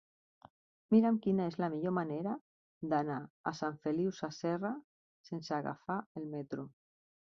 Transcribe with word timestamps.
Mira'm 0.93 1.17
quina 1.25 1.43
és 1.49 1.57
la 1.63 1.67
millor 1.73 1.93
manera 1.97 2.33
d'anar 2.95 3.19
a 3.51 3.55
Sant 3.61 3.77
Feliu 3.85 4.15
Sasserra 4.21 4.73
sense 5.29 5.55
agafar 5.59 5.99
el 6.23 6.27
metro. 6.37 6.67